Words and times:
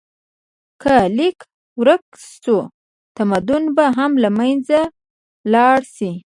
که 0.81 0.95
لیک 1.17 1.39
ورک 1.79 2.05
شو، 2.41 2.57
تمدن 3.17 3.63
به 3.75 3.85
هم 3.97 4.11
له 4.23 4.29
منځه 4.37 4.79
لاړ 5.53 5.79
شي. 5.95 6.11